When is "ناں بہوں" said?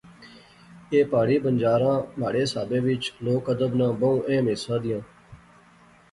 3.79-4.19